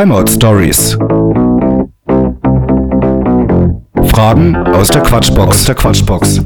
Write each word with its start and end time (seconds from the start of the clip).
Timeout 0.00 0.28
Stories. 0.28 0.96
Fragen 4.08 4.56
aus 4.56 4.88
der 4.88 5.02
Quatschbox. 5.02 5.48
Aus 5.48 5.64
der 5.66 5.74
Quatschbox. 5.74 6.42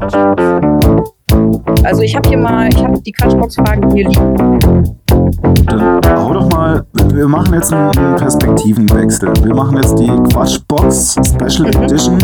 Also 1.85 2.01
ich 2.01 2.17
habe 2.17 2.27
hier 2.27 2.37
mal, 2.37 2.67
ich 2.67 2.83
habe 2.83 2.99
die 2.99 3.13
Quatschbox-Fragen 3.13 3.95
hier 3.95 4.09
liegen. 4.09 4.99
Dann 5.67 6.01
hau 6.05 6.33
doch 6.33 6.49
mal, 6.49 6.85
wir 7.13 7.29
machen 7.29 7.53
jetzt 7.53 7.71
einen 7.71 8.17
Perspektivenwechsel. 8.17 9.31
Wir 9.45 9.55
machen 9.55 9.77
jetzt 9.77 9.97
die 9.99 10.07
Quatschbox 10.33 11.15
Special. 11.25 11.73
Edition 11.81 12.21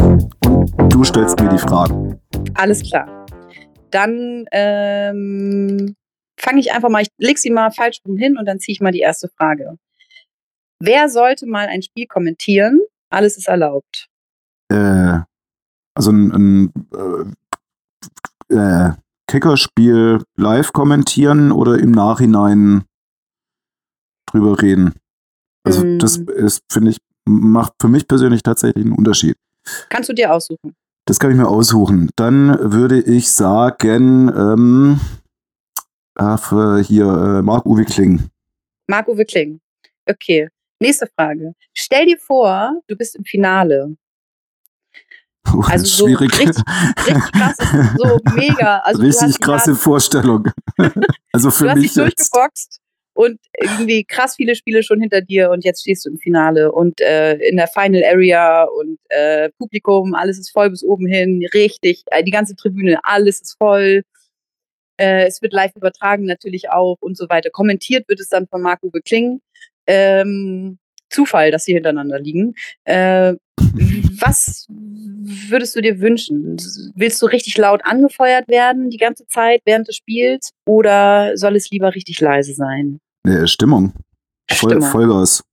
und 0.78 0.94
du 0.94 1.02
stellst 1.06 1.40
mir 1.40 1.48
die 1.48 1.60
Fragen. 1.60 2.20
Alles 2.56 2.82
klar. 2.82 3.08
Dann 3.92 4.44
ähm, 4.52 5.96
fange 6.38 6.60
ich 6.60 6.74
einfach 6.74 6.90
mal, 6.90 7.04
ich 7.04 7.10
leg 7.20 7.38
sie 7.38 7.52
mal 7.52 7.72
falsch 7.72 8.00
rum 8.06 8.18
hin 8.18 8.38
und 8.38 8.46
dann 8.46 8.60
ziehe 8.60 8.74
ich 8.74 8.82
mal 8.82 8.92
die 8.92 9.00
erste 9.00 9.30
Frage. 9.38 9.78
Wer 10.82 11.10
sollte 11.10 11.46
mal 11.46 11.68
ein 11.68 11.82
Spiel 11.82 12.08
kommentieren? 12.08 12.82
Alles 13.10 13.38
ist 13.38 13.48
erlaubt. 13.48 14.08
Äh, 14.70 15.20
also 15.94 16.12
ein, 16.12 16.32
ein 16.32 17.36
äh, 18.50 18.56
äh, 18.56 18.94
Kickerspiel 19.28 20.24
live 20.36 20.74
kommentieren 20.74 21.52
oder 21.52 21.78
im 21.78 21.92
Nachhinein 21.92 22.84
drüber 24.26 24.62
reden. 24.62 24.94
Also 25.64 25.86
Mm. 25.86 26.00
das 26.00 26.18
ist, 26.18 26.64
finde 26.72 26.92
ich, 26.92 26.98
macht 27.26 27.74
für 27.80 27.88
mich 27.88 28.08
persönlich 28.08 28.42
tatsächlich 28.42 28.84
einen 28.84 28.96
Unterschied. 28.96 29.36
Kannst 29.90 30.10
du 30.10 30.14
dir 30.14 30.34
aussuchen? 30.34 30.76
Das 31.06 31.20
kann 31.20 31.32
ich 31.32 31.38
mir 31.38 31.48
aussuchen. 31.48 32.10
Dann 32.16 32.58
würde 32.72 33.00
ich 33.02 33.32
sagen, 33.32 34.30
ähm, 34.36 35.00
äh, 36.18 36.84
hier 36.84 37.06
äh, 37.06 37.42
Marc-Uwe 37.42 37.86
Kling. 37.86 38.30
Marco 38.88 39.18
Wickling. 39.18 39.62
Okay. 40.10 40.50
Nächste 40.82 41.08
Frage. 41.16 41.54
Stell 41.74 42.06
dir 42.08 42.18
vor, 42.18 42.74
du 42.88 42.96
bist 42.96 43.16
im 43.16 43.24
Finale. 43.24 43.96
Oh, 45.54 45.62
Also 45.68 45.86
so 45.86 46.06
schwierig. 46.08 46.32
richtig- 46.40 46.64
Richtig 46.98 47.32
krass, 47.34 47.58
das 47.58 47.74
ist 47.74 47.98
so 47.98 48.20
mega. 48.36 48.78
Also 48.80 49.02
du 49.02 49.08
Richtig 49.08 49.28
hast 49.28 49.42
krasse 49.42 49.76
Vorstellung. 49.76 50.48
also 51.34 51.50
Du 51.50 51.56
für 51.56 51.70
hast 51.70 51.76
dich 51.78 51.84
mich 51.84 51.96
jetzt. 51.96 51.98
durchgeboxt 52.34 52.80
und 53.14 53.40
irgendwie 53.60 54.04
krass 54.06 54.36
viele 54.36 54.56
Spiele 54.56 54.84
schon 54.84 55.02
hinter 55.02 55.22
dir 55.22 55.50
und 55.52 55.64
jetzt 55.66 55.82
stehst 55.82 56.06
du 56.06 56.10
im 56.12 56.18
Finale 56.18 56.72
und 56.72 57.02
äh, 57.02 57.34
in 57.36 57.58
der 57.58 57.68
Final 57.68 58.04
Area 58.04 58.64
und 58.64 59.00
äh, 59.10 59.50
Publikum, 59.58 60.14
alles 60.16 60.38
ist 60.40 60.52
voll 60.52 60.70
bis 60.70 60.84
oben 60.84 61.08
hin, 61.08 61.46
richtig, 61.54 62.04
äh, 62.08 62.24
die 62.24 62.32
ganze 62.32 62.56
Tribüne, 62.56 63.00
alles 63.04 63.42
ist 63.42 63.58
voll. 63.58 64.04
Äh, 64.98 65.26
es 65.26 65.42
wird 65.42 65.54
live 65.54 65.76
übertragen 65.76 66.26
natürlich 66.26 66.70
auch 66.70 66.98
und 67.02 67.18
so 67.18 67.28
weiter. 67.30 67.50
Kommentiert 67.50 68.08
wird 68.08 68.20
es 68.20 68.30
dann 68.30 68.48
von 68.48 68.62
Marco 68.62 68.90
Kling. 69.04 69.42
Ähm, 69.88 70.78
Zufall, 71.10 71.52
dass 71.52 71.66
sie 71.66 71.74
hintereinander 71.74 72.20
liegen. 72.20 72.54
Äh, 72.86 73.36
was 73.58 74.66
würdest 74.70 75.76
du 75.76 75.82
dir 75.82 76.00
wünschen? 76.00 76.58
Willst 76.96 77.22
du 77.22 77.26
richtig 77.26 77.58
laut 77.58 77.82
angefeuert 77.84 78.48
werden 78.48 78.90
die 78.90 78.98
ganze 78.98 79.28
Zeit 79.28 79.62
während 79.66 79.88
des 79.88 79.98
Spiels 79.98 80.52
oder 80.66 81.36
soll 81.36 81.56
es 81.56 81.70
lieber 81.70 81.94
richtig 81.94 82.22
leise 82.22 82.54
sein? 82.54 83.00
Nee, 83.26 83.46
Stimmung. 83.48 83.94
Voll, 84.50 84.72
Stimmung. 84.72 84.90
Vollgas. 84.90 85.44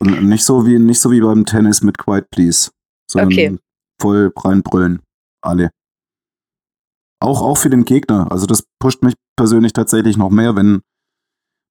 Und 0.00 0.28
nicht 0.28 0.44
so 0.44 0.66
wie 0.66 0.78
nicht 0.78 1.00
so 1.00 1.10
wie 1.10 1.20
beim 1.20 1.46
Tennis 1.46 1.82
mit 1.82 1.96
Quiet 1.96 2.28
Please, 2.30 2.70
sondern 3.10 3.32
Okay. 3.32 3.58
voll 4.00 4.32
reinbrüllen. 4.36 5.00
Alle. 5.42 5.70
Auch, 7.20 7.40
auch 7.40 7.56
für 7.56 7.70
den 7.70 7.84
Gegner. 7.84 8.30
Also 8.30 8.46
das 8.46 8.64
pusht 8.78 9.02
mich 9.02 9.14
persönlich 9.36 9.72
tatsächlich 9.72 10.16
noch 10.16 10.30
mehr, 10.30 10.54
wenn 10.54 10.82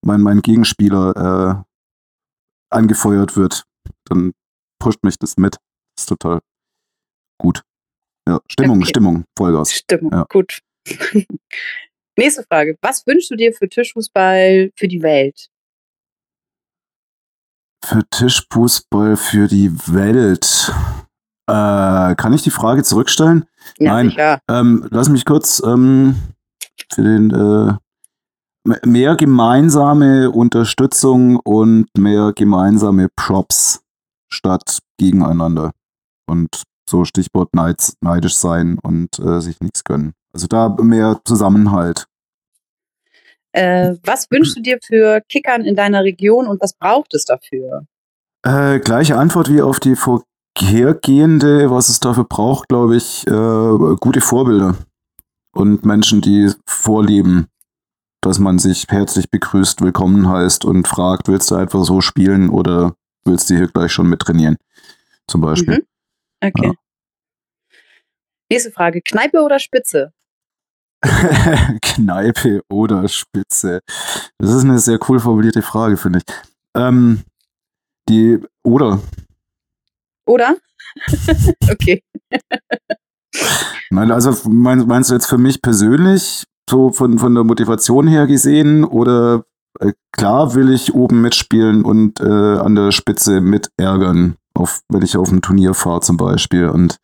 mein, 0.05 0.21
mein 0.21 0.41
Gegenspieler 0.41 1.63
äh, 1.63 2.75
angefeuert 2.75 3.35
wird. 3.35 3.63
Dann 4.05 4.33
pusht 4.79 5.03
mich 5.03 5.17
das 5.17 5.37
mit. 5.37 5.55
Das 5.95 6.03
ist 6.03 6.09
total 6.09 6.39
gut. 7.39 7.61
Ja, 8.27 8.39
Stimmung, 8.49 8.79
Okay. 8.79 8.89
Stimmung, 8.89 9.25
Vollgas. 9.37 9.71
Stimmung, 9.73 10.11
Ja. 10.11 10.25
gut. 10.29 10.59
Nächste 12.17 12.43
Frage. 12.43 12.77
Was 12.81 13.05
wünschst 13.05 13.29
du 13.31 13.35
dir 13.35 13.53
für 13.53 13.67
Tischfußball 13.67 14.71
für 14.75 14.87
die 14.87 15.01
Welt? 15.01 15.47
Für 17.83 18.01
Tischfußball 18.09 19.15
für 19.17 19.47
die 19.47 19.71
Welt. 19.93 20.71
Äh, 21.47 22.15
kann 22.15 22.33
ich 22.33 22.41
die 22.41 22.49
Frage 22.51 22.83
zurückstellen? 22.83 23.45
Ja, 23.77 24.01
Nein. 24.03 24.39
Ähm, 24.49 24.87
lass 24.91 25.09
mich 25.09 25.25
kurz 25.25 25.61
ähm, 25.63 26.15
für 26.91 27.03
den 27.03 27.29
äh, 27.31 27.73
mehr 28.83 29.15
gemeinsame 29.15 30.31
Unterstützung 30.31 31.37
und 31.37 31.87
mehr 31.97 32.33
gemeinsame 32.35 33.09
Props 33.15 33.81
statt 34.29 34.79
gegeneinander. 34.97 35.71
Und 36.27 36.63
so 36.89 37.05
Stichwort 37.05 37.53
neids, 37.53 37.95
neidisch 38.01 38.35
sein 38.35 38.77
und 38.81 39.19
äh, 39.19 39.39
sich 39.39 39.59
nichts 39.59 39.83
gönnen. 39.83 40.13
Also 40.33 40.47
da 40.47 40.69
mehr 40.81 41.19
Zusammenhalt. 41.25 42.05
Äh, 43.53 43.95
was 44.03 44.29
wünschst 44.29 44.57
du 44.57 44.61
dir 44.61 44.79
für 44.83 45.21
Kickern 45.29 45.61
in 45.61 45.75
deiner 45.75 46.03
Region 46.03 46.47
und 46.47 46.61
was 46.61 46.73
braucht 46.73 47.13
es 47.13 47.25
dafür? 47.25 47.85
Äh, 48.43 48.79
gleiche 48.79 49.17
Antwort 49.17 49.49
wie 49.49 49.61
auf 49.61 49.79
die 49.79 49.95
vorhergehende. 49.95 51.71
Was 51.71 51.89
es 51.89 51.99
dafür 51.99 52.25
braucht, 52.25 52.67
glaube 52.67 52.97
ich, 52.97 53.25
äh, 53.27 53.95
gute 53.99 54.21
Vorbilder 54.21 54.75
und 55.55 55.85
Menschen, 55.85 56.21
die 56.21 56.51
vorleben, 56.67 57.47
dass 58.25 58.39
man 58.39 58.57
sich 58.57 58.87
herzlich 58.89 59.29
begrüßt, 59.29 59.81
willkommen 59.81 60.27
heißt 60.27 60.65
und 60.65 60.87
fragt, 60.87 61.27
willst 61.27 61.51
du 61.51 61.55
einfach 61.55 61.83
so 61.83 62.01
spielen 62.01 62.49
oder 62.49 62.95
willst 63.23 63.51
du 63.51 63.55
hier 63.55 63.67
gleich 63.67 63.91
schon 63.91 64.09
mit 64.09 64.19
trainieren? 64.19 64.57
Zum 65.27 65.41
Beispiel. 65.41 65.75
Mhm. 66.41 66.47
Okay. 66.47 66.67
Ja. 66.67 66.73
Nächste 68.49 68.71
Frage. 68.71 69.01
Kneipe 69.01 69.43
oder 69.43 69.59
Spitze? 69.59 70.11
Kneipe 71.83 72.61
oder 72.67 73.07
Spitze? 73.07 73.81
Das 74.39 74.49
ist 74.49 74.63
eine 74.63 74.79
sehr 74.79 74.97
cool 75.07 75.19
formulierte 75.19 75.61
Frage, 75.61 75.95
finde 75.95 76.19
ich. 76.19 76.35
Ähm, 76.75 77.23
die 78.09 78.39
oder 78.63 78.99
Oder? 80.25 80.57
okay. 81.71 82.03
Nein, 83.91 84.11
also 84.11 84.49
mein, 84.49 84.87
meinst 84.87 85.11
du 85.11 85.13
jetzt 85.13 85.27
für 85.27 85.37
mich 85.37 85.61
persönlich, 85.61 86.45
so 86.69 86.91
von, 86.91 87.19
von 87.19 87.35
der 87.35 87.43
Motivation 87.43 88.07
her 88.07 88.27
gesehen, 88.27 88.83
oder 88.83 89.43
äh, 89.79 89.93
klar 90.11 90.55
will 90.55 90.71
ich 90.71 90.93
oben 90.93 91.21
mitspielen 91.21 91.83
und 91.83 92.19
äh, 92.19 92.57
an 92.57 92.75
der 92.75 92.91
Spitze 92.91 93.41
mit 93.41 93.69
ärgern, 93.77 94.35
auf, 94.53 94.81
wenn 94.89 95.01
ich 95.01 95.17
auf 95.17 95.31
ein 95.31 95.41
Turnier 95.41 95.73
fahre 95.73 96.01
zum 96.01 96.17
Beispiel 96.17 96.69
und 96.69 96.97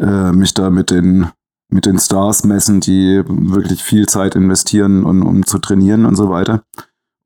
äh, 0.00 0.32
mich 0.32 0.54
da 0.54 0.70
mit 0.70 0.90
den, 0.90 1.28
mit 1.68 1.86
den 1.86 1.98
Stars 1.98 2.44
messen, 2.44 2.80
die 2.80 3.22
wirklich 3.26 3.82
viel 3.82 4.06
Zeit 4.06 4.34
investieren, 4.36 5.04
um, 5.04 5.26
um 5.26 5.44
zu 5.44 5.58
trainieren 5.58 6.06
und 6.06 6.16
so 6.16 6.30
weiter. 6.30 6.62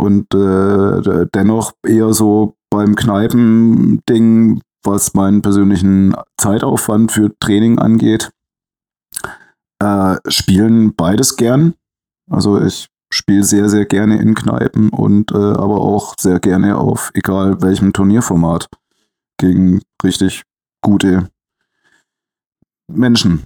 Und 0.00 0.34
äh, 0.34 1.26
dennoch 1.34 1.72
eher 1.86 2.14
so 2.14 2.54
beim 2.70 2.94
Kneipending, 2.94 4.62
was 4.82 5.12
meinen 5.12 5.42
persönlichen 5.42 6.14
Zeitaufwand 6.38 7.12
für 7.12 7.36
Training 7.38 7.78
angeht, 7.78 8.30
äh, 9.80 10.16
spielen 10.28 10.94
beides 10.94 11.36
gern. 11.36 11.74
Also 12.30 12.62
ich 12.62 12.88
spiele 13.12 13.42
sehr, 13.42 13.68
sehr 13.68 13.86
gerne 13.86 14.20
in 14.20 14.34
Kneipen 14.34 14.90
und 14.90 15.32
äh, 15.32 15.36
aber 15.36 15.80
auch 15.80 16.14
sehr 16.18 16.38
gerne 16.38 16.78
auf 16.78 17.10
egal 17.14 17.60
welchem 17.60 17.92
Turnierformat 17.92 18.68
gegen 19.38 19.82
richtig 20.04 20.44
gute 20.82 21.28
Menschen. 22.88 23.44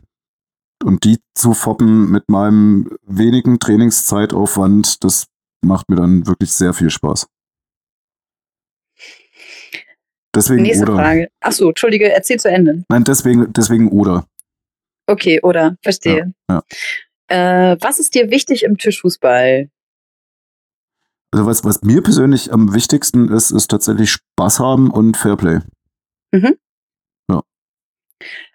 Und 0.82 1.04
die 1.04 1.18
zu 1.34 1.54
foppen 1.54 2.10
mit 2.10 2.28
meinem 2.28 2.90
wenigen 3.06 3.58
Trainingszeitaufwand, 3.58 5.02
das 5.02 5.26
macht 5.62 5.88
mir 5.88 5.96
dann 5.96 6.26
wirklich 6.26 6.52
sehr 6.52 6.74
viel 6.74 6.90
Spaß. 6.90 7.26
Deswegen 10.34 10.62
Nächste 10.62 10.84
oder. 10.84 10.96
Frage. 10.96 11.28
Achso, 11.40 11.68
Entschuldige, 11.68 12.12
erzähl 12.12 12.38
zu 12.38 12.50
Ende. 12.50 12.84
Nein, 12.88 13.04
deswegen, 13.04 13.52
deswegen 13.52 13.88
oder. 13.88 14.26
Okay, 15.06 15.40
oder? 15.42 15.76
Verstehe. 15.82 16.34
Ja, 16.48 16.62
Äh, 17.28 17.76
was 17.80 17.98
ist 17.98 18.14
dir 18.14 18.30
wichtig 18.30 18.62
im 18.64 18.78
Tischfußball? 18.78 19.70
Also 21.32 21.46
was, 21.46 21.64
was 21.64 21.82
mir 21.82 22.02
persönlich 22.02 22.52
am 22.52 22.74
wichtigsten 22.74 23.28
ist, 23.28 23.50
ist 23.50 23.70
tatsächlich 23.70 24.12
Spaß 24.12 24.60
haben 24.60 24.90
und 24.90 25.16
Fairplay. 25.16 25.60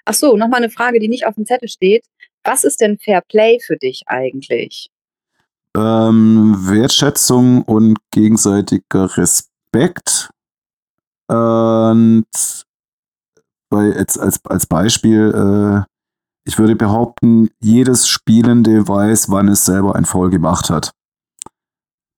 Ach 0.06 0.14
so, 0.16 0.36
nochmal 0.38 0.62
eine 0.62 0.72
Frage, 0.72 1.00
die 1.00 1.08
nicht 1.08 1.28
auf 1.28 1.36
dem 1.36 1.46
Zettel 1.46 1.70
steht. 1.70 2.04
Was 2.44 2.64
ist 2.64 2.82
denn 2.82 2.98
Fair 2.98 3.22
Play 3.22 3.60
für 3.60 3.78
dich 3.78 4.04
eigentlich? 4.08 4.90
Ähm, 5.78 6.56
Wertschätzung 6.58 7.62
und 7.62 8.00
gegenseitiger 8.12 9.18
Respekt. 9.18 10.30
Und 11.28 12.26
bei, 13.70 13.86
jetzt 13.90 14.18
als, 14.18 14.44
als 14.46 14.66
Beispiel, 14.66 15.30
äh, 15.30 15.89
ich 16.50 16.58
würde 16.58 16.76
behaupten, 16.76 17.52
jedes 17.60 18.08
Spielende 18.08 18.88
weiß, 18.88 19.30
wann 19.30 19.50
es 19.50 19.66
selber 19.66 19.96
ein 19.96 20.06
Foul 20.06 20.32
gemacht 20.32 20.72
hat. 20.72 20.94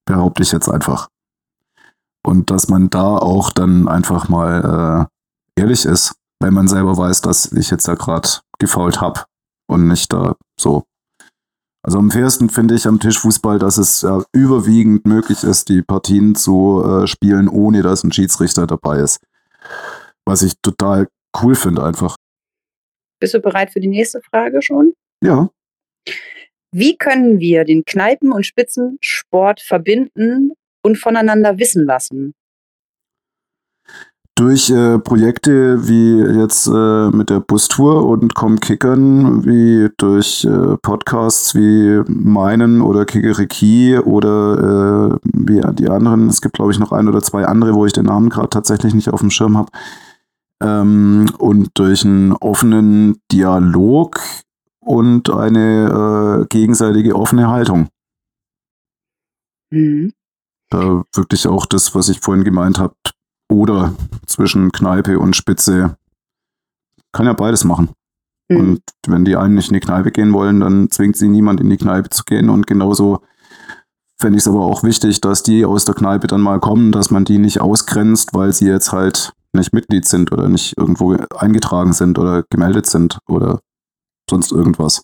Behaupte 0.06 0.42
ich 0.42 0.54
jetzt 0.54 0.69
einfach. 0.69 1.10
Und 2.25 2.50
dass 2.50 2.69
man 2.69 2.89
da 2.89 3.18
auch 3.18 3.51
dann 3.51 3.89
einfach 3.89 4.30
mal 4.30 5.10
äh, 5.57 5.62
ehrlich 5.62 5.83
ist, 5.83 6.16
wenn 6.39 6.54
man 6.54 6.69
selber 6.69 6.95
weiß, 6.95 7.19
dass 7.19 7.51
ich 7.51 7.72
jetzt 7.72 7.89
da 7.89 7.95
gerade 7.95 8.30
gefault 8.57 9.01
habe 9.01 9.25
und 9.68 9.89
nicht 9.89 10.13
da 10.13 10.38
so. 10.57 10.86
Also 11.83 12.00
am 12.00 12.10
fairsten 12.10 12.48
finde 12.48 12.75
ich 12.75 12.88
am 12.88 13.01
Tischfußball, 13.01 13.60
dass 13.60 13.78
es 13.78 14.01
ja 14.01 14.24
überwiegend 14.31 15.06
möglich 15.06 15.44
ist, 15.44 15.68
die 15.68 15.81
Partien 15.81 16.36
zu 16.36 16.81
äh, 16.86 17.06
spielen, 17.06 17.50
ohne 17.50 17.81
dass 17.81 18.06
ein 18.06 18.13
Schiedsrichter 18.13 18.66
dabei 18.66 19.00
ist. 19.00 19.19
Was 20.25 20.42
ich 20.42 20.54
total 20.62 21.10
cool 21.42 21.56
finde 21.56 21.83
einfach. 21.83 22.16
Bist 23.21 23.35
du 23.35 23.39
bereit 23.39 23.71
für 23.71 23.79
die 23.79 23.88
nächste 23.88 24.19
Frage 24.19 24.62
schon? 24.63 24.94
Ja. 25.23 25.50
Wie 26.73 26.97
können 26.97 27.39
wir 27.39 27.65
den 27.65 27.85
Kneipen- 27.85 28.31
und 28.31 28.45
Spitzensport 28.45 29.62
verbinden 29.62 30.53
und 30.83 30.97
voneinander 30.97 31.59
wissen 31.59 31.85
lassen? 31.85 32.33
Durch 34.35 34.71
äh, 34.71 34.97
Projekte 34.97 35.88
wie 35.88 36.39
jetzt 36.39 36.65
äh, 36.65 37.09
mit 37.15 37.29
der 37.29 37.41
Bustour 37.41 38.07
und 38.07 38.33
Komm 38.33 38.59
Kickern, 38.59 39.45
wie 39.45 39.89
durch 39.97 40.44
äh, 40.45 40.77
Podcasts 40.81 41.53
wie 41.53 42.01
meinen 42.07 42.81
oder 42.81 43.06
Kikeriki 43.06 44.00
oder 44.00 45.12
äh, 45.13 45.19
wie 45.25 45.62
die 45.75 45.89
anderen. 45.89 46.27
Es 46.27 46.41
gibt, 46.41 46.56
glaube 46.56 46.71
ich, 46.71 46.79
noch 46.79 46.91
ein 46.91 47.07
oder 47.07 47.21
zwei 47.21 47.45
andere, 47.45 47.75
wo 47.75 47.85
ich 47.85 47.94
den 47.94 48.06
Namen 48.06 48.29
gerade 48.29 48.50
tatsächlich 48.50 48.95
nicht 48.95 49.09
auf 49.09 49.19
dem 49.19 49.29
Schirm 49.29 49.57
habe. 49.57 49.71
Ähm, 50.61 51.29
und 51.37 51.71
durch 51.73 52.05
einen 52.05 52.33
offenen 52.33 53.19
Dialog 53.31 54.21
und 54.79 55.29
eine 55.29 56.43
äh, 56.43 56.45
gegenseitige 56.47 57.15
offene 57.15 57.49
Haltung. 57.49 57.89
Mhm. 59.71 60.13
Da 60.69 61.03
wirklich 61.13 61.47
auch 61.47 61.65
das, 61.65 61.95
was 61.95 62.09
ich 62.09 62.19
vorhin 62.19 62.43
gemeint 62.43 62.79
habe, 62.79 62.95
oder 63.51 63.93
zwischen 64.25 64.71
Kneipe 64.71 65.19
und 65.19 65.35
Spitze. 65.35 65.97
Kann 67.11 67.25
ja 67.25 67.33
beides 67.33 67.65
machen. 67.65 67.89
Mhm. 68.49 68.57
Und 68.57 68.81
wenn 69.07 69.25
die 69.25 69.35
einen 69.35 69.55
nicht 69.55 69.69
in 69.69 69.73
die 69.73 69.81
Kneipe 69.81 70.11
gehen 70.11 70.33
wollen, 70.33 70.61
dann 70.61 70.89
zwingt 70.89 71.17
sie 71.17 71.27
niemand 71.27 71.59
in 71.59 71.69
die 71.69 71.77
Kneipe 71.77 72.09
zu 72.09 72.23
gehen. 72.23 72.49
Und 72.49 72.65
genauso 72.65 73.21
fände 74.17 74.37
ich 74.37 74.43
es 74.43 74.47
aber 74.47 74.61
auch 74.61 74.83
wichtig, 74.83 75.19
dass 75.19 75.43
die 75.43 75.65
aus 75.65 75.85
der 75.85 75.95
Kneipe 75.95 76.27
dann 76.27 76.41
mal 76.41 76.59
kommen, 76.59 76.91
dass 76.91 77.11
man 77.11 77.25
die 77.25 77.39
nicht 77.39 77.59
ausgrenzt, 77.59 78.33
weil 78.33 78.53
sie 78.53 78.67
jetzt 78.67 78.93
halt 78.93 79.33
nicht 79.53 79.74
Mitglied 79.74 80.06
sind 80.06 80.31
oder 80.31 80.50
nicht 80.50 80.77
irgendwo 80.77 81.13
eingetragen 81.36 81.94
sind 81.94 82.18
oder 82.18 82.44
gemeldet 82.50 82.86
sind 82.86 83.19
oder 83.27 83.62
sonst 84.30 84.51
irgendwas. 84.51 85.03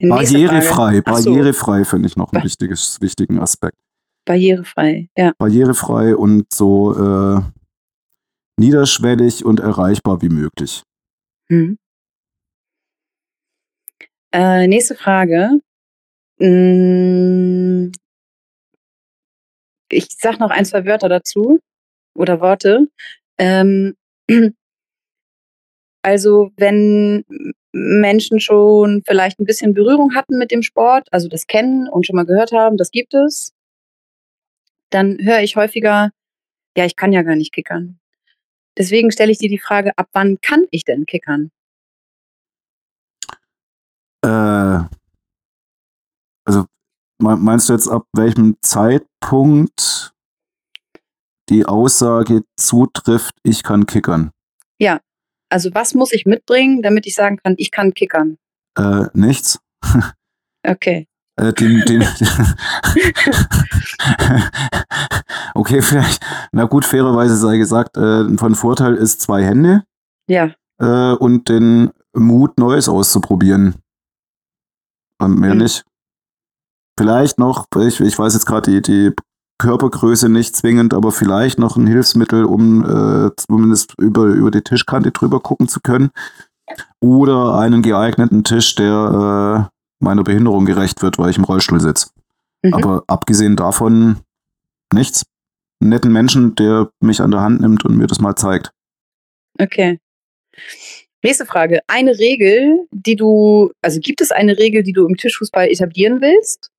Barrierefrei, 0.00 1.00
barrierefrei 1.00 1.84
finde 1.84 2.08
ich 2.08 2.16
noch 2.16 2.32
einen 2.32 2.42
wichtiges, 2.42 3.00
wichtigen 3.00 3.38
Aspekt. 3.38 3.78
barrierefrei, 4.24 5.08
ja. 5.16 5.32
Barrierefrei 5.38 6.16
und 6.16 6.52
so 6.52 6.94
äh, 7.36 7.40
niederschwellig 8.56 9.44
und 9.44 9.60
erreichbar 9.60 10.22
wie 10.22 10.28
möglich. 10.28 10.82
Mhm. 11.48 11.78
Äh, 14.32 14.66
nächste 14.66 14.94
Frage. 14.94 15.60
Mm, 16.38 17.92
Ich 19.92 20.06
sag 20.18 20.40
noch 20.40 20.50
ein, 20.50 20.64
zwei 20.64 20.86
Wörter 20.86 21.08
dazu 21.08 21.60
oder 22.14 22.40
Worte. 22.40 22.88
Ähm, 23.38 23.94
also 26.02 26.50
wenn 26.56 27.24
Menschen 27.72 28.40
schon 28.40 29.02
vielleicht 29.06 29.38
ein 29.38 29.44
bisschen 29.44 29.74
Berührung 29.74 30.14
hatten 30.14 30.38
mit 30.38 30.50
dem 30.50 30.62
Sport, 30.62 31.08
also 31.10 31.28
das 31.28 31.46
kennen 31.46 31.88
und 31.88 32.06
schon 32.06 32.16
mal 32.16 32.26
gehört 32.26 32.52
haben, 32.52 32.76
das 32.76 32.90
gibt 32.90 33.14
es, 33.14 33.52
dann 34.90 35.18
höre 35.20 35.40
ich 35.40 35.56
häufiger, 35.56 36.10
ja, 36.76 36.84
ich 36.84 36.96
kann 36.96 37.12
ja 37.12 37.22
gar 37.22 37.36
nicht 37.36 37.52
kickern. 37.52 37.98
Deswegen 38.78 39.10
stelle 39.10 39.32
ich 39.32 39.38
dir 39.38 39.48
die 39.48 39.58
Frage, 39.58 39.92
ab 39.96 40.08
wann 40.12 40.40
kann 40.40 40.66
ich 40.70 40.84
denn 40.84 41.04
kickern? 41.04 41.50
Äh, 44.24 44.84
also 46.44 46.66
meinst 47.22 47.68
du 47.68 47.72
jetzt 47.72 47.88
ab 47.88 48.06
welchem 48.14 48.56
Zeitpunkt 48.62 50.12
die 51.48 51.66
Aussage 51.66 52.42
zutrifft, 52.56 53.34
ich 53.42 53.62
kann 53.62 53.86
kickern? 53.86 54.30
Also 55.50 55.68
was 55.74 55.92
muss 55.92 56.14
ich 56.14 56.24
mitbringen, 56.24 56.80
damit 56.80 57.06
ich 57.06 57.14
sagen 57.14 57.36
kann, 57.36 57.56
ich 57.58 57.70
kann 57.70 57.92
kickern? 57.92 58.38
Äh, 58.78 59.08
nichts. 59.12 59.60
Okay. 60.66 61.06
Äh, 61.36 61.52
den, 61.52 61.82
den 61.84 62.00
okay, 65.54 65.82
vielleicht, 65.82 66.24
na 66.52 66.64
gut, 66.64 66.86
fairerweise 66.86 67.36
sei 67.36 67.58
gesagt, 67.58 67.98
äh, 67.98 68.34
von 68.38 68.54
Vorteil 68.54 68.94
ist 68.94 69.20
zwei 69.20 69.44
Hände 69.44 69.84
Ja. 70.26 70.54
äh, 70.80 71.12
und 71.16 71.50
den 71.50 71.90
Mut, 72.14 72.56
Neues 72.58 72.88
auszuprobieren. 72.88 73.74
Und 75.18 75.38
mehr 75.38 75.52
Mhm. 75.54 75.60
nicht. 75.60 75.84
Vielleicht 76.98 77.38
noch, 77.38 77.66
ich, 77.80 78.00
ich 78.00 78.18
weiß 78.18 78.34
jetzt 78.34 78.46
gerade 78.46 78.70
die, 78.70 78.82
die 78.82 79.12
Körpergröße 79.58 80.28
nicht 80.28 80.56
zwingend, 80.56 80.92
aber 80.92 81.12
vielleicht 81.12 81.58
noch 81.58 81.76
ein 81.76 81.86
Hilfsmittel, 81.86 82.44
um 82.44 82.84
äh, 82.84 83.30
zumindest 83.36 83.94
über, 83.98 84.24
über 84.24 84.50
die 84.50 84.62
Tischkante 84.62 85.12
drüber 85.12 85.40
gucken 85.40 85.68
zu 85.68 85.80
können. 85.80 86.10
Oder 87.00 87.54
einen 87.54 87.82
geeigneten 87.82 88.44
Tisch, 88.44 88.74
der 88.74 89.70
äh, 89.70 90.04
meiner 90.04 90.24
Behinderung 90.24 90.64
gerecht 90.64 91.02
wird, 91.02 91.18
weil 91.18 91.30
ich 91.30 91.38
im 91.38 91.44
Rollstuhl 91.44 91.80
sitze. 91.80 92.08
Mhm. 92.62 92.74
Aber 92.74 93.04
abgesehen 93.06 93.56
davon 93.56 94.18
nichts. 94.92 95.24
Einen 95.80 95.90
netten 95.90 96.12
Menschen, 96.12 96.54
der 96.56 96.90
mich 97.00 97.20
an 97.20 97.30
der 97.30 97.40
Hand 97.40 97.60
nimmt 97.60 97.84
und 97.84 97.96
mir 97.96 98.06
das 98.06 98.20
mal 98.20 98.34
zeigt. 98.34 98.72
Okay. 99.60 100.00
Nächste 101.22 101.46
Frage. 101.46 101.80
Eine 101.86 102.18
Regel, 102.18 102.86
die 102.90 103.14
du, 103.14 103.70
also 103.80 104.00
gibt 104.00 104.20
es 104.20 104.32
eine 104.32 104.58
Regel, 104.58 104.82
die 104.82 104.92
du 104.92 105.06
im 105.06 105.16
Tischfußball 105.16 105.68
etablieren 105.68 106.20
willst? 106.20 106.71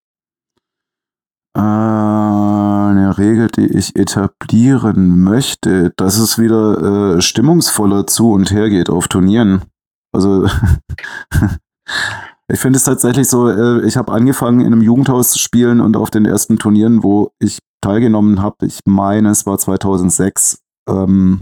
Eine 1.56 3.16
Regel, 3.18 3.48
die 3.48 3.68
ich 3.68 3.96
etablieren 3.96 5.22
möchte, 5.22 5.94
dass 5.98 6.18
es 6.18 6.40
wieder 6.40 7.18
äh, 7.18 7.22
stimmungsvoller 7.22 8.08
zu 8.08 8.32
und 8.32 8.52
her 8.52 8.70
geht 8.70 8.90
auf 8.90 9.08
Turnieren. 9.08 9.62
Also 10.12 10.46
ich 12.48 12.60
finde 12.60 12.78
es 12.78 12.86
tatsächlich 12.86 13.28
so, 13.28 13.50
äh, 13.50 13.86
ich 13.86 13.98
habe 13.98 14.12
angefangen 14.12 14.62
in 14.62 14.68
einem 14.68 14.82
Jugendhaus 14.82 15.32
zu 15.32 15.40
spielen 15.40 15.80
und 15.80 15.96
auf 15.96 16.10
den 16.10 16.26
ersten 16.26 16.58
Turnieren, 16.58 17.04
wo 17.04 17.32
ich 17.40 17.60
teilgenommen 17.82 18.42
habe, 18.42 18.66
ich 18.66 18.80
meine, 18.86 19.30
es 19.30 19.46
war 19.46 19.60
2006, 19.60 20.60
ähm, 20.90 21.42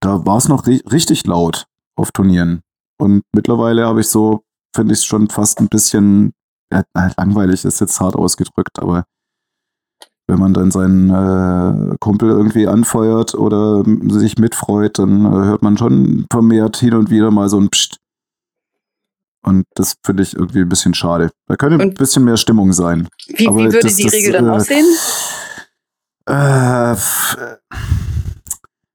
da 0.00 0.24
war 0.24 0.36
es 0.36 0.48
noch 0.48 0.66
ri 0.66 0.82
richtig 0.90 1.26
laut 1.26 1.66
auf 1.96 2.12
Turnieren. 2.12 2.60
Und 3.00 3.22
mittlerweile 3.34 3.86
habe 3.86 4.02
ich 4.02 4.08
so, 4.08 4.44
finde 4.74 4.92
ich 4.92 5.00
es 5.00 5.04
schon 5.04 5.28
fast 5.28 5.58
ein 5.58 5.68
bisschen 5.68 6.32
ja, 6.72 6.82
langweilig 7.16 7.64
ist 7.64 7.80
jetzt 7.80 8.00
hart 8.00 8.16
ausgedrückt, 8.16 8.78
aber 8.80 9.04
wenn 10.28 10.38
man 10.38 10.54
dann 10.54 10.70
seinen 10.70 11.10
äh, 11.10 11.96
Kumpel 12.00 12.30
irgendwie 12.30 12.66
anfeuert 12.66 13.34
oder 13.34 13.82
sich 14.08 14.38
mitfreut, 14.38 14.98
dann 14.98 15.26
äh, 15.26 15.28
hört 15.46 15.62
man 15.62 15.76
schon 15.76 16.26
vermehrt 16.30 16.76
hin 16.76 16.94
und 16.94 17.10
wieder 17.10 17.30
mal 17.30 17.48
so 17.48 17.60
ein 17.60 17.68
Psst. 17.70 17.98
Und 19.44 19.64
das 19.74 19.96
finde 20.06 20.22
ich 20.22 20.34
irgendwie 20.36 20.60
ein 20.60 20.68
bisschen 20.68 20.94
schade. 20.94 21.30
Da 21.48 21.56
könnte 21.56 21.82
ein 21.82 21.94
bisschen 21.94 22.24
mehr 22.24 22.36
Stimmung 22.36 22.72
sein. 22.72 23.08
Wie, 23.26 23.38
wie 23.46 23.54
würde 23.54 23.80
das- 23.80 23.96
die 23.96 24.04
das, 24.04 24.12
Regel 24.12 24.32
dann 24.32 24.46
äh, 24.46 24.50
aussehen? 24.50 24.86
Äh, 26.28 26.92
äh, 26.92 27.56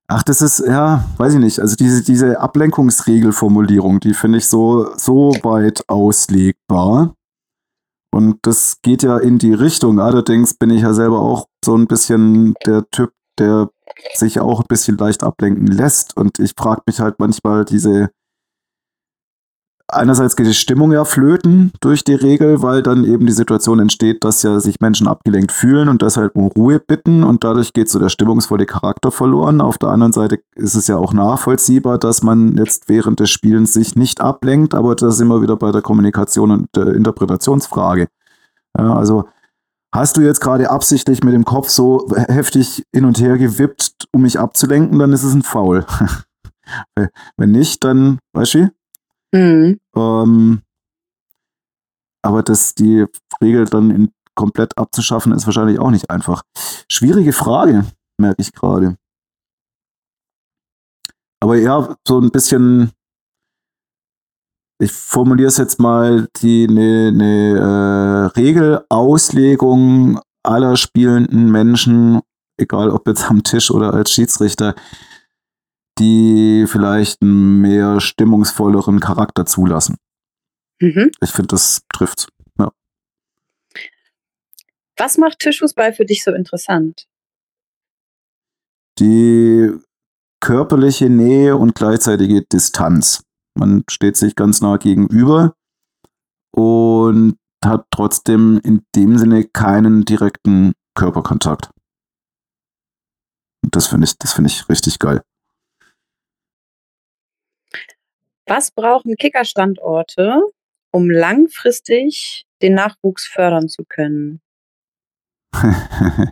ach, 0.07 0.23
das 0.23 0.41
ist, 0.41 0.59
ja, 0.59 1.03
weiß 1.17 1.33
ich 1.33 1.39
nicht. 1.39 1.59
Also 1.59 1.75
diese, 1.75 2.01
diese 2.03 2.39
Ablenkungsregelformulierung, 2.39 3.99
die 3.99 4.13
finde 4.13 4.37
ich 4.37 4.47
so, 4.47 4.95
so 4.95 5.33
weit 5.43 5.83
auslegbar. 5.89 7.13
Und 8.17 8.39
das 8.47 8.81
geht 8.81 9.03
ja 9.03 9.19
in 9.19 9.37
die 9.37 9.53
Richtung. 9.53 9.99
Allerdings 9.99 10.55
bin 10.55 10.71
ich 10.71 10.81
ja 10.81 10.91
selber 10.95 11.19
auch 11.19 11.45
so 11.63 11.77
ein 11.77 11.85
bisschen 11.85 12.55
der 12.65 12.89
Typ, 12.89 13.11
der 13.37 13.69
sich 14.15 14.39
auch 14.39 14.59
ein 14.59 14.65
bisschen 14.67 14.97
leicht 14.97 15.21
ablenken 15.21 15.67
lässt. 15.67 16.17
Und 16.17 16.39
ich 16.39 16.53
frage 16.57 16.81
mich 16.87 16.99
halt 16.99 17.19
manchmal 17.19 17.63
diese, 17.63 18.09
einerseits 19.87 20.35
geht 20.35 20.47
die 20.47 20.53
Stimmung 20.53 20.91
ja 20.91 21.05
flöten 21.05 21.71
durch 21.79 22.03
die 22.03 22.13
Regel, 22.13 22.61
weil 22.61 22.83
dann 22.83 23.05
eben 23.05 23.25
die 23.25 23.33
Situation 23.33 23.79
entsteht, 23.79 24.23
dass 24.23 24.43
ja 24.43 24.59
sich 24.59 24.79
Menschen 24.79 25.07
abgelenkt 25.07 25.51
fühlen 25.51 25.89
und 25.89 26.01
deshalb 26.01 26.35
um 26.35 26.47
Ruhe 26.47 26.79
bitten 26.79 27.23
und 27.23 27.43
dadurch 27.43 27.73
geht 27.73 27.89
so 27.89 27.99
der 27.99 28.09
stimmungsvolle 28.09 28.65
Charakter 28.65 29.11
verloren. 29.11 29.61
Auf 29.61 29.77
der 29.77 29.89
anderen 29.89 30.13
Seite 30.13 30.39
ist 30.55 30.75
es 30.75 30.87
ja 30.87 30.97
auch 30.97 31.13
nachvollziehbar, 31.13 31.97
dass 31.97 32.21
man 32.21 32.57
jetzt 32.57 32.89
während 32.89 33.19
des 33.19 33.29
Spielens 33.29 33.73
sich 33.73 33.95
nicht 33.95 34.21
ablenkt, 34.21 34.73
aber 34.73 34.95
da 34.95 35.11
sind 35.11 35.27
wir 35.27 35.41
wieder 35.41 35.55
bei 35.55 35.71
der 35.71 35.81
Kommunikation 35.81 36.51
und 36.51 36.67
der 36.75 36.87
Interpretationsfrage. 36.93 38.07
Ja, 38.77 38.95
also 38.95 39.27
hast 39.93 40.17
du 40.17 40.21
jetzt 40.21 40.41
gerade 40.41 40.69
absichtlich 40.69 41.23
mit 41.23 41.33
dem 41.33 41.45
Kopf 41.45 41.69
so 41.69 42.07
heftig 42.27 42.83
hin 42.93 43.05
und 43.05 43.19
her 43.19 43.37
gewippt, 43.37 44.07
um 44.11 44.21
mich 44.23 44.39
abzulenken, 44.39 44.99
dann 44.99 45.13
ist 45.13 45.23
es 45.23 45.33
ein 45.33 45.43
Foul. 45.43 45.85
Wenn 47.37 47.51
nicht, 47.51 47.83
dann, 47.83 48.19
weißt 48.33 48.55
du? 48.55 48.76
Mhm. 49.33 49.79
Ähm, 49.95 50.61
aber 52.23 52.43
dass 52.43 52.75
die 52.75 53.05
Regel 53.41 53.65
dann 53.65 53.91
in 53.91 54.11
komplett 54.37 54.77
abzuschaffen, 54.77 55.33
ist 55.33 55.45
wahrscheinlich 55.45 55.79
auch 55.79 55.91
nicht 55.91 56.09
einfach. 56.09 56.43
Schwierige 56.89 57.33
Frage, 57.33 57.85
merke 58.17 58.41
ich 58.41 58.53
gerade. 58.53 58.95
Aber 61.41 61.57
ja, 61.57 61.95
so 62.07 62.19
ein 62.19 62.31
bisschen, 62.31 62.91
ich 64.79 64.91
formuliere 64.91 65.49
es 65.49 65.57
jetzt 65.57 65.79
mal, 65.79 66.27
die 66.41 66.67
eine 66.69 67.11
ne, 67.11 67.57
äh, 67.57 68.39
Regelauslegung 68.39 70.19
aller 70.43 70.77
spielenden 70.77 71.51
Menschen, 71.51 72.21
egal 72.57 72.91
ob 72.91 73.07
jetzt 73.07 73.29
am 73.29 73.43
Tisch 73.43 73.69
oder 73.71 73.93
als 73.93 74.11
Schiedsrichter, 74.11 74.75
die 75.99 76.65
vielleicht 76.67 77.21
einen 77.21 77.61
mehr 77.61 77.99
stimmungsvolleren 77.99 78.99
Charakter 78.99 79.45
zulassen. 79.45 79.97
Mhm. 80.79 81.11
Ich 81.21 81.31
finde, 81.31 81.47
das 81.47 81.81
trifft. 81.93 82.27
Ja. 82.59 82.71
Was 84.97 85.17
macht 85.17 85.39
Tischfußball 85.39 85.93
für 85.93 86.05
dich 86.05 86.23
so 86.23 86.31
interessant? 86.31 87.07
Die 88.99 89.71
körperliche 90.39 91.09
Nähe 91.09 91.55
und 91.57 91.75
gleichzeitige 91.75 92.43
Distanz. 92.43 93.23
Man 93.55 93.83
steht 93.89 94.17
sich 94.17 94.35
ganz 94.35 94.61
nah 94.61 94.77
gegenüber 94.77 95.55
und 96.51 97.37
hat 97.63 97.87
trotzdem 97.91 98.59
in 98.63 98.83
dem 98.95 99.17
Sinne 99.17 99.45
keinen 99.45 100.05
direkten 100.05 100.73
Körperkontakt. 100.95 101.69
Und 103.63 103.75
das 103.75 103.87
finde 103.87 104.05
ich, 104.05 104.17
das 104.17 104.33
finde 104.33 104.49
ich 104.49 104.69
richtig 104.69 104.99
geil. 104.99 105.21
Was 108.47 108.71
brauchen 108.71 109.15
Kickerstandorte, 109.17 110.41
um 110.91 111.09
langfristig 111.09 112.45
den 112.61 112.75
Nachwuchs 112.75 113.27
fördern 113.27 113.67
zu 113.67 113.83
können? 113.87 114.39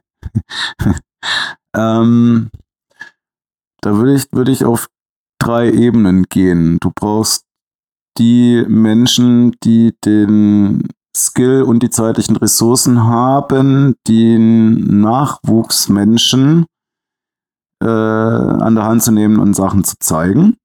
ähm, 1.75 2.49
da 3.81 3.97
würde 3.97 4.15
ich, 4.15 4.31
würde 4.31 4.51
ich 4.51 4.63
auf 4.63 4.87
drei 5.39 5.69
Ebenen 5.69 6.23
gehen. 6.23 6.77
Du 6.79 6.89
brauchst 6.95 7.43
die 8.17 8.63
Menschen, 8.67 9.51
die 9.63 9.93
den 10.05 10.87
Skill 11.15 11.63
und 11.63 11.83
die 11.83 11.89
zeitlichen 11.89 12.37
Ressourcen 12.37 13.03
haben, 13.03 13.95
den 14.07 15.01
Nachwuchsmenschen 15.01 16.65
äh, 17.83 17.87
an 17.87 18.75
der 18.75 18.85
Hand 18.85 19.03
zu 19.03 19.11
nehmen 19.11 19.39
und 19.39 19.53
Sachen 19.53 19.83
zu 19.83 19.95
zeigen. 19.99 20.55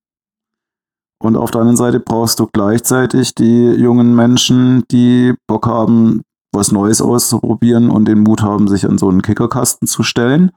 Und 1.22 1.36
auf 1.36 1.50
der 1.50 1.60
anderen 1.60 1.76
Seite 1.76 2.00
brauchst 2.00 2.40
du 2.40 2.48
gleichzeitig 2.50 3.34
die 3.34 3.72
jungen 3.72 4.16
Menschen, 4.16 4.84
die 4.90 5.34
Bock 5.46 5.66
haben, 5.66 6.22
was 6.52 6.72
Neues 6.72 7.02
auszuprobieren 7.02 7.90
und 7.90 8.06
den 8.06 8.20
Mut 8.20 8.42
haben, 8.42 8.68
sich 8.68 8.86
an 8.86 8.96
so 8.96 9.08
einen 9.08 9.20
Kickerkasten 9.20 9.86
zu 9.86 10.02
stellen. 10.02 10.50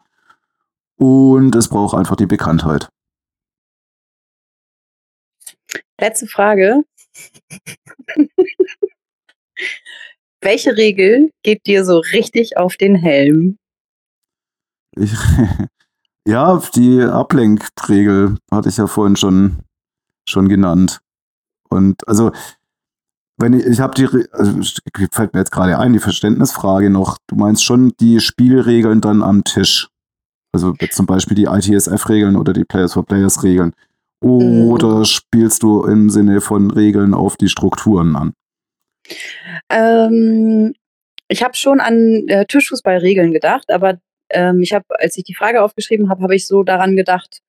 Und 0.98 1.53
es 1.55 1.67
braucht 1.67 1.98
einfach 1.98 2.15
die 2.15 2.27
Bekanntheit. 2.27 2.88
Letzte 6.00 6.27
Frage. 6.27 6.84
Welche 10.41 10.75
Regel 10.77 11.32
geht 11.43 11.65
dir 11.67 11.84
so 11.84 12.00
richtig 12.00 12.58
auf 12.58 12.77
den 12.77 12.96
Helm? 12.96 13.58
Ich, 14.96 15.13
ja, 16.27 16.62
die 16.75 17.01
Ablenkregel 17.01 18.38
hatte 18.50 18.70
ich 18.70 18.77
ja 18.77 18.88
vorhin 18.88 19.17
schon 19.17 19.63
schon 20.25 20.50
genannt. 20.50 21.01
Und 21.70 22.08
also, 22.08 22.32
wenn 23.38 23.53
ich, 23.53 23.65
ich 23.65 23.80
habe 23.80 23.94
die, 23.96 24.08
also 24.32 24.62
fällt 25.12 25.34
mir 25.34 25.39
jetzt 25.39 25.51
gerade 25.51 25.80
ein, 25.80 25.94
die 25.94 26.00
Verständnisfrage 26.00 26.89
noch. 26.89 27.18
Du 27.27 27.36
meinst 27.36 27.63
schon 27.63 27.94
die 28.00 28.20
Spielregeln 28.20 29.01
dann 29.01 29.24
am 29.24 29.44
Tisch. 29.44 29.89
Also 30.51 30.74
zum 30.92 31.08
Beispiel 31.08 31.36
die 31.36 31.46
ITSF-Regeln 31.46 32.36
oder 32.36 32.53
die 32.53 32.63
Players 32.63 32.94
for 32.94 33.06
Players-Regeln. 33.06 33.74
Oder 34.22 35.00
mhm. 35.00 35.06
spielst 35.06 35.63
du 35.63 35.84
im 35.84 36.10
Sinne 36.10 36.42
von 36.42 36.72
Regeln 36.72 37.13
auf 37.13 37.36
die 37.36 37.50
Strukturen 37.50 38.15
an? 38.15 38.34
Ähm, 39.70 40.74
ich 41.27 41.44
habe 41.44 41.56
schon 41.56 41.80
an 41.80 42.27
äh, 42.27 42.46
Tischfußball-Regeln 42.46 43.34
gedacht, 43.34 43.72
aber 43.72 43.98
ähm, 44.30 44.62
ich 44.62 44.74
habe, 44.74 44.86
als 45.00 45.18
ich 45.18 45.24
die 45.24 45.36
Frage 45.36 45.62
aufgeschrieben 45.62 46.10
habe, 46.10 46.22
habe 46.22 46.36
ich 46.36 46.48
so 46.48 46.63
daran 46.63 46.96
gedacht, 46.96 47.42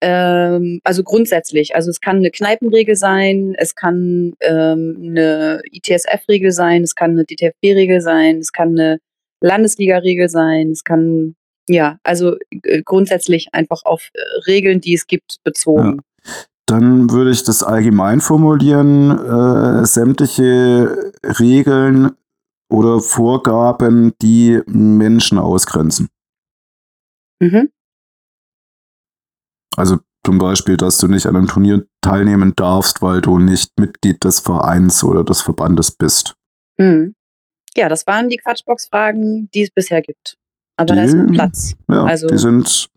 ähm, 0.00 0.80
also 0.84 1.02
grundsätzlich, 1.02 1.74
also 1.74 1.90
es 1.90 2.00
kann 2.00 2.16
eine 2.16 2.30
Kneipenregel 2.30 2.96
sein, 2.96 3.54
es 3.56 3.74
kann 3.74 4.34
ähm, 4.40 4.96
eine 5.00 5.62
ITSF-Regel 5.70 6.52
sein, 6.52 6.82
es 6.82 6.94
kann 6.94 7.12
eine 7.12 7.24
DTFB-Regel 7.24 8.00
sein, 8.00 8.38
es 8.38 8.52
kann 8.52 8.70
eine 8.70 8.98
Landesliga-Regel 9.40 10.28
sein, 10.28 10.70
es 10.70 10.84
kann, 10.84 11.36
ja, 11.68 11.98
also 12.02 12.36
äh, 12.62 12.82
grundsätzlich 12.82 13.48
einfach 13.52 13.84
auf 13.84 14.10
äh, 14.14 14.20
Regeln, 14.46 14.80
die 14.80 14.94
es 14.94 15.06
gibt, 15.06 15.36
bezogen. 15.44 16.00
Ja. 16.24 16.32
Dann 16.66 17.10
würde 17.10 17.30
ich 17.30 17.44
das 17.44 17.62
allgemein 17.62 18.20
formulieren, 18.20 19.10
äh, 19.10 19.84
sämtliche 19.86 21.12
Regeln 21.38 22.12
oder 22.70 23.00
Vorgaben, 23.00 24.14
die 24.22 24.60
Menschen 24.66 25.38
ausgrenzen. 25.38 26.08
Mhm. 27.40 27.70
Also 29.76 29.98
zum 30.24 30.38
Beispiel, 30.38 30.76
dass 30.76 30.98
du 30.98 31.08
nicht 31.08 31.26
an 31.26 31.36
einem 31.36 31.48
Turnier 31.48 31.86
teilnehmen 32.00 32.54
darfst, 32.56 33.02
weil 33.02 33.20
du 33.20 33.38
nicht 33.38 33.78
Mitglied 33.78 34.24
des 34.24 34.40
Vereins 34.40 35.04
oder 35.04 35.22
des 35.22 35.42
Verbandes 35.42 35.90
bist. 35.90 36.34
Mhm. 36.78 37.14
Ja, 37.76 37.88
das 37.88 38.06
waren 38.06 38.28
die 38.28 38.36
Quatschbox-Fragen, 38.36 39.50
die 39.52 39.62
es 39.62 39.70
bisher 39.70 40.00
gibt. 40.00 40.38
Aber 40.76 40.94
die, 40.94 40.94
da 40.94 41.04
ist 41.04 41.14
noch 41.14 41.32
Platz. 41.32 41.74
Ja, 41.88 42.04
also, 42.04 42.28
die 42.28 42.38
sind, 42.38 42.88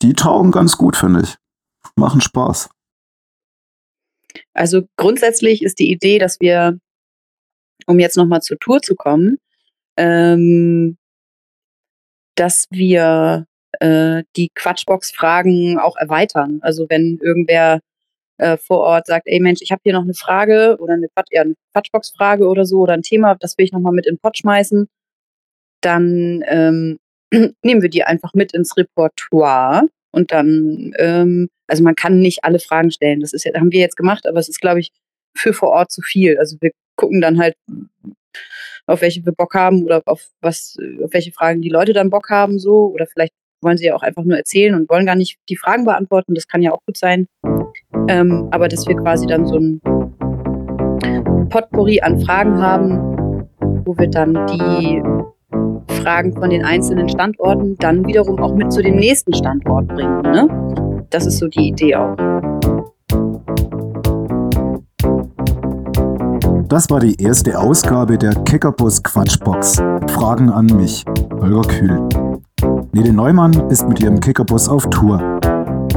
die 0.00 0.14
taugen 0.14 0.50
ganz 0.50 0.76
gut, 0.76 0.96
finde 0.96 1.22
ich. 1.22 1.36
Machen 1.94 2.20
Spaß. 2.20 2.70
Also 4.54 4.82
grundsätzlich 4.96 5.62
ist 5.62 5.78
die 5.78 5.90
Idee, 5.90 6.18
dass 6.18 6.40
wir, 6.40 6.78
um 7.86 7.98
jetzt 7.98 8.16
nochmal 8.16 8.40
zur 8.40 8.58
Tour 8.58 8.80
zu 8.80 8.94
kommen, 8.94 9.38
ähm, 9.96 10.96
dass 12.34 12.66
wir 12.70 13.46
äh, 13.82 14.22
die 14.36 14.50
Quatschbox-Fragen 14.54 15.78
auch 15.78 15.96
erweitern. 15.96 16.60
Also 16.62 16.86
wenn 16.88 17.18
irgendwer 17.20 17.80
äh, 18.38 18.56
vor 18.56 18.78
Ort 18.78 19.06
sagt, 19.06 19.26
ey 19.26 19.40
Mensch, 19.40 19.60
ich 19.60 19.72
habe 19.72 19.80
hier 19.84 19.92
noch 19.92 20.04
eine 20.04 20.14
Frage 20.14 20.76
oder 20.78 20.94
eine, 20.94 21.08
Quatsch, 21.08 21.28
ja, 21.32 21.42
eine 21.42 21.54
Quatschbox-Frage 21.72 22.46
oder 22.46 22.64
so 22.64 22.78
oder 22.78 22.94
ein 22.94 23.02
Thema, 23.02 23.34
das 23.40 23.58
will 23.58 23.64
ich 23.64 23.72
nochmal 23.72 23.92
mit 23.92 24.06
in 24.06 24.14
den 24.14 24.20
Pott 24.20 24.38
schmeißen, 24.38 24.88
dann 25.80 26.44
ähm, 26.46 26.98
nehmen 27.62 27.82
wir 27.82 27.90
die 27.90 28.04
einfach 28.04 28.34
mit 28.34 28.54
ins 28.54 28.76
Repertoire 28.76 29.88
und 30.12 30.30
dann, 30.30 30.92
ähm, 30.98 31.48
also 31.66 31.82
man 31.82 31.96
kann 31.96 32.20
nicht 32.20 32.44
alle 32.44 32.60
Fragen 32.60 32.90
stellen. 32.92 33.20
Das 33.20 33.32
ist 33.32 33.46
haben 33.46 33.72
wir 33.72 33.80
jetzt 33.80 33.96
gemacht, 33.96 34.26
aber 34.28 34.38
es 34.38 34.48
ist, 34.48 34.60
glaube 34.60 34.80
ich, 34.80 34.92
für 35.36 35.54
vor 35.54 35.70
Ort 35.70 35.90
zu 35.90 36.02
viel. 36.02 36.38
Also 36.38 36.56
wir 36.60 36.70
gucken 36.96 37.20
dann 37.20 37.38
halt, 37.38 37.56
auf 38.86 39.00
welche 39.00 39.24
wir 39.24 39.32
Bock 39.32 39.54
haben 39.54 39.82
oder 39.84 40.02
auf 40.06 40.28
was, 40.40 40.76
auf 41.02 41.12
welche 41.12 41.32
Fragen 41.32 41.62
die 41.62 41.68
Leute 41.70 41.92
dann 41.94 42.10
Bock 42.10 42.30
haben, 42.30 42.58
so 42.58 42.92
oder 42.92 43.06
vielleicht 43.06 43.32
wollen 43.62 43.76
sie 43.76 43.86
ja 43.86 43.94
auch 43.94 44.02
einfach 44.02 44.24
nur 44.24 44.36
erzählen 44.36 44.74
und 44.74 44.88
wollen 44.88 45.06
gar 45.06 45.16
nicht 45.16 45.38
die 45.48 45.56
Fragen 45.56 45.84
beantworten. 45.84 46.34
Das 46.34 46.48
kann 46.48 46.62
ja 46.62 46.72
auch 46.72 46.80
gut 46.86 46.96
sein. 46.96 47.26
Ähm, 48.08 48.48
aber 48.50 48.68
dass 48.68 48.86
wir 48.86 48.96
quasi 48.96 49.26
dann 49.26 49.46
so 49.46 49.56
ein 49.56 49.80
Potpourri 51.48 52.00
an 52.00 52.20
Fragen 52.20 52.60
haben, 52.60 53.46
wo 53.84 53.96
wir 53.98 54.08
dann 54.08 54.46
die 54.46 55.02
Fragen 56.02 56.32
von 56.34 56.50
den 56.50 56.64
einzelnen 56.64 57.08
Standorten 57.08 57.76
dann 57.78 58.06
wiederum 58.06 58.40
auch 58.40 58.54
mit 58.54 58.72
zu 58.72 58.82
dem 58.82 58.96
nächsten 58.96 59.34
Standort 59.34 59.88
bringen. 59.88 60.22
Ne? 60.22 61.06
Das 61.10 61.26
ist 61.26 61.38
so 61.38 61.48
die 61.48 61.68
Idee 61.68 61.94
auch. 61.94 62.16
Das 66.68 66.88
war 66.88 67.00
die 67.00 67.22
erste 67.22 67.58
Ausgabe 67.58 68.16
der 68.16 68.34
Kickerbus 68.34 69.02
Quatschbox. 69.02 69.76
Fragen 70.08 70.48
an 70.48 70.66
mich, 70.66 71.04
Holger 71.38 71.68
Kühl. 71.68 72.21
Nele 72.94 73.14
Neumann 73.14 73.54
ist 73.70 73.88
mit 73.88 74.00
ihrem 74.00 74.20
Kickerbus 74.20 74.68
auf 74.68 74.90
Tour. 74.90 75.18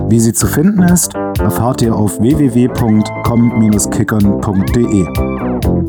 Wie 0.07 0.21
sie 0.21 0.31
zu 0.31 0.47
finden 0.47 0.81
ist, 0.83 1.13
erfahrt 1.13 1.81
ihr 1.81 1.93
auf 1.93 2.21
www.com-kickern.de. 2.21 5.05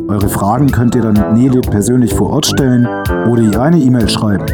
Eure 0.08 0.28
Fragen 0.28 0.66
könnt 0.66 0.96
ihr 0.96 1.02
dann 1.02 1.34
Nele 1.34 1.60
persönlich 1.60 2.12
vor 2.12 2.30
Ort 2.30 2.46
stellen 2.46 2.88
oder 3.28 3.40
ihr 3.40 3.62
eine 3.62 3.78
E-Mail 3.78 4.08
schreiben. 4.08 4.46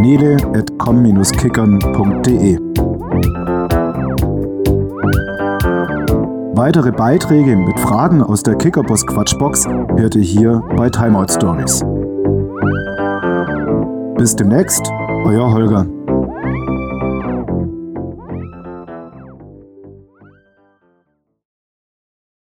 nele.com-kickern.de 0.00 2.58
Weitere 6.54 6.90
Beiträge 6.90 7.56
mit 7.56 7.78
Fragen 7.78 8.24
aus 8.24 8.42
der 8.42 8.56
Kickerbus 8.56 9.06
Quatschbox 9.06 9.68
hört 9.96 10.16
ihr 10.16 10.22
hier 10.22 10.64
bei 10.76 10.90
Timeout 10.90 11.28
Stories. 11.30 11.84
Bis 14.16 14.36
demnächst, 14.36 14.92
euer 15.24 15.52
Holger. 15.52 16.01